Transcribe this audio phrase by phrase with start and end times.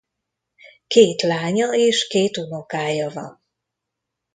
[0.87, 3.43] Két lánya és két unokája van.